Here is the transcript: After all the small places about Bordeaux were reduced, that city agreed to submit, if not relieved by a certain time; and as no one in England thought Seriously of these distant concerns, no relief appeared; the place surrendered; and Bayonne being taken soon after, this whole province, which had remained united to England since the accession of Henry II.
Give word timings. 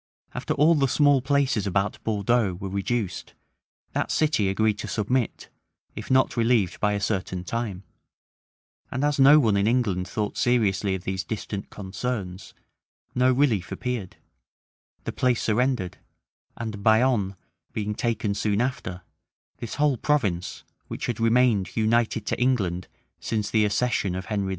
After 0.33 0.55
all 0.55 0.73
the 0.73 0.87
small 0.87 1.21
places 1.21 1.67
about 1.67 2.03
Bordeaux 2.03 2.55
were 2.55 2.69
reduced, 2.69 3.35
that 3.93 4.09
city 4.09 4.49
agreed 4.49 4.79
to 4.79 4.87
submit, 4.87 5.49
if 5.95 6.09
not 6.09 6.35
relieved 6.35 6.79
by 6.79 6.93
a 6.93 6.99
certain 6.99 7.43
time; 7.43 7.83
and 8.89 9.03
as 9.03 9.19
no 9.19 9.39
one 9.39 9.55
in 9.55 9.67
England 9.67 10.07
thought 10.07 10.37
Seriously 10.37 10.95
of 10.95 11.03
these 11.03 11.23
distant 11.23 11.69
concerns, 11.69 12.55
no 13.13 13.31
relief 13.31 13.71
appeared; 13.71 14.15
the 15.03 15.11
place 15.11 15.43
surrendered; 15.43 15.99
and 16.57 16.81
Bayonne 16.83 17.35
being 17.71 17.93
taken 17.93 18.33
soon 18.33 18.59
after, 18.59 19.03
this 19.57 19.75
whole 19.75 19.97
province, 19.97 20.63
which 20.87 21.05
had 21.05 21.19
remained 21.19 21.75
united 21.77 22.25
to 22.25 22.41
England 22.41 22.87
since 23.19 23.51
the 23.51 23.65
accession 23.65 24.15
of 24.15 24.25
Henry 24.25 24.47
II. 24.47 24.49